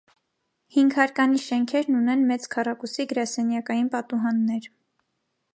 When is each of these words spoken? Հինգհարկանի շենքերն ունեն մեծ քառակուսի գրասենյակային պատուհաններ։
Հինգհարկանի 0.77 1.41
շենքերն 1.43 1.99
ունեն 2.01 2.25
մեծ 2.31 2.49
քառակուսի 2.55 3.07
գրասենյակային 3.15 3.93
պատուհաններ։ 3.97 4.71